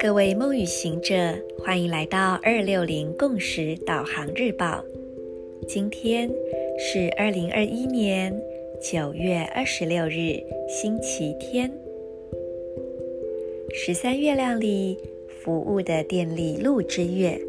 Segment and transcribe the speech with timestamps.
[0.00, 1.14] 各位梦与行者，
[1.58, 4.84] 欢迎来到二六零共识导航日报。
[5.66, 6.30] 今天
[6.78, 8.32] 是二零二一年
[8.80, 11.70] 九月二十六日，星期天。
[13.74, 14.98] 十三月亮里
[15.42, 17.40] 服务的电力鹿之月，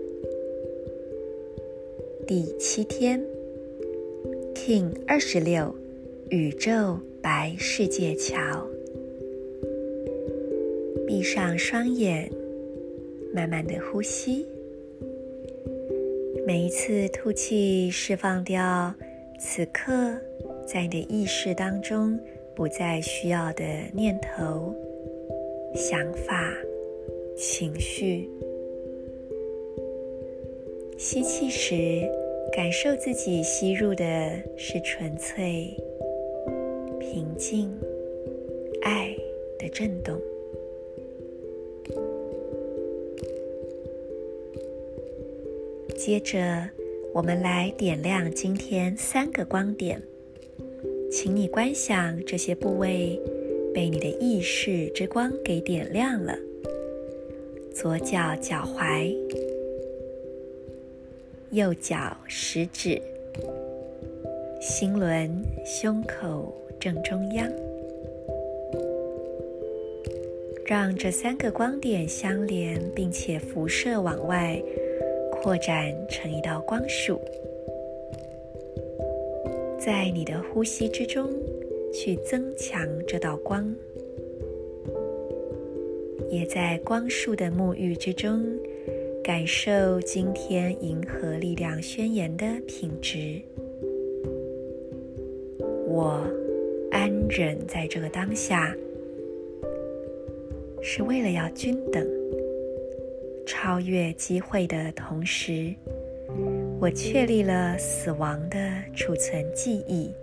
[2.28, 3.24] 第七天
[4.54, 5.74] ，King 二十六，
[6.32, 8.40] 宇宙白世界桥。
[11.08, 12.32] 闭上双眼。
[13.32, 14.46] 慢慢的呼吸，
[16.48, 18.94] 每一次吐气，释放掉
[19.40, 19.92] 此刻
[20.68, 22.20] 在你的意识当中
[22.56, 24.74] 不再需要的念头、
[25.76, 26.52] 想法、
[27.38, 28.28] 情绪。
[30.98, 32.02] 吸气时，
[32.52, 34.04] 感受自己吸入的
[34.58, 35.72] 是纯粹、
[37.12, 37.76] 平静、
[38.84, 39.16] 爱
[39.58, 40.16] 的震动。
[45.98, 46.70] 接着，
[47.12, 50.00] 我们来点亮今天三个光点，
[51.12, 53.20] 请你观想这些部位
[53.74, 56.38] 被你的意识之光给点亮了：
[57.74, 59.18] 左脚脚踝、
[61.50, 63.02] 右脚食指、
[64.60, 65.30] 心轮、
[65.66, 67.50] 胸口正中央，
[70.66, 74.62] 让这三个光点相连，并且辐射往外。
[75.42, 77.18] 扩展成一道光束，
[79.80, 81.32] 在你的呼吸之中
[81.94, 83.74] 去增强这道光，
[86.30, 88.46] 也在光束的沐浴之中
[89.24, 93.42] 感受今天银河力量宣言的品质。
[95.92, 96.24] 我
[96.92, 98.72] 安忍在这个当下，
[100.84, 102.08] 是为了要均等。
[103.44, 105.74] 超越机会的同时，
[106.80, 108.60] 我确立了死亡的
[108.96, 110.14] 储存记忆。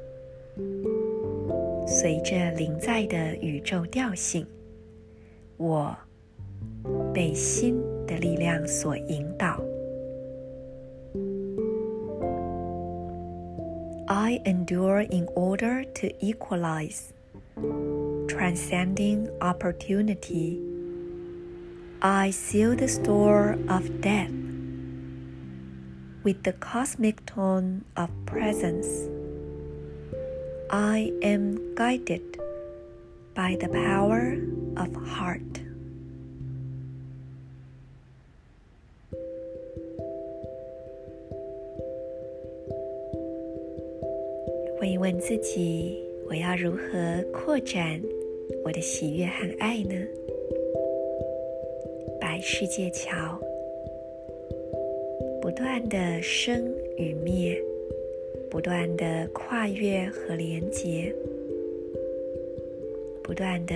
[1.85, 4.47] 随着临在的宇宙调性，
[5.57, 5.95] 我
[7.13, 9.61] 被心的力量所引导。
[14.09, 17.13] I endure in order to equalize,
[18.29, 20.63] transcending opportunity.
[22.01, 24.31] I seal the store of death
[26.23, 28.87] with the cosmic tone of presence.
[30.71, 32.39] I am guided
[33.35, 34.39] by the power
[34.77, 35.66] of heart.
[44.87, 48.01] 问一问自己：我要如何扩展
[48.63, 49.97] 我的喜悦和爱呢？
[52.21, 53.37] 白世界桥，
[55.43, 57.61] 不断的生与灭，
[58.49, 61.13] 不断的跨越和连接，
[63.25, 63.75] 不断的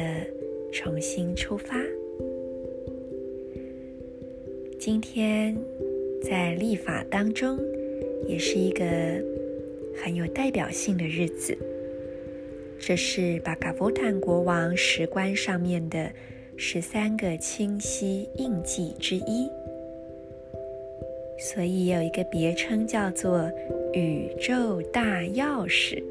[0.71, 1.77] 重新出发。
[4.79, 5.57] 今天
[6.23, 7.59] 在立法当中，
[8.29, 8.85] 也是一个
[9.97, 11.57] 很有代表性的日子。
[12.79, 16.11] 这是巴卡夫坦国王石棺上面的。
[16.63, 19.49] 十三个清晰印记之一，
[21.39, 23.51] 所以有一个别称叫做
[23.97, 26.03] “宇宙大钥匙”。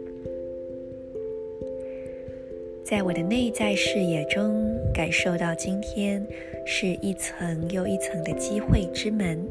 [2.83, 6.25] 在我的内在视野中，感受到今天
[6.65, 9.47] 是一层又一层的机会之门，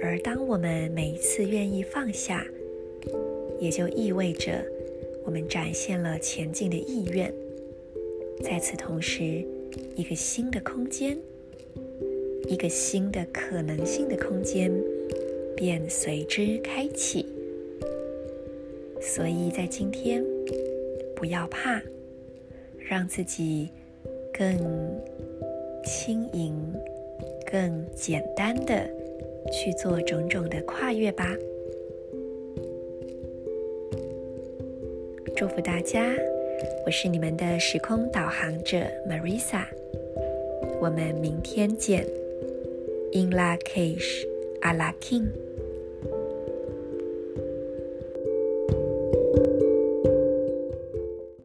[0.00, 2.46] 而当我们每一次愿意放下，
[3.62, 4.60] 也就意味着
[5.24, 7.32] 我们展现了前进的意愿。
[8.42, 9.46] 在此同时，
[9.94, 11.16] 一个新的空间，
[12.48, 14.72] 一个新的可能性的空间，
[15.56, 17.24] 便随之开启。
[19.00, 20.24] 所以在今天，
[21.14, 21.80] 不要怕，
[22.80, 23.68] 让自己
[24.36, 24.58] 更
[25.84, 26.52] 轻盈、
[27.48, 28.90] 更简单的
[29.52, 31.32] 去做种种的跨越吧。
[35.34, 36.14] 祝福大家！
[36.84, 39.64] 我是你们的时空导航者 Marisa，
[40.80, 42.06] 我们明天见。
[43.12, 44.26] In la kesh,
[44.60, 45.28] Ala K'in。